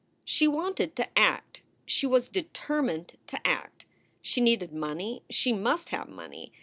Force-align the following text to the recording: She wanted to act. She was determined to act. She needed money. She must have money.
She 0.25 0.47
wanted 0.47 0.95
to 0.95 1.07
act. 1.15 1.61
She 1.85 2.07
was 2.07 2.27
determined 2.27 3.19
to 3.27 3.39
act. 3.47 3.85
She 4.23 4.41
needed 4.41 4.73
money. 4.73 5.21
She 5.29 5.53
must 5.53 5.89
have 5.89 6.09
money. 6.09 6.51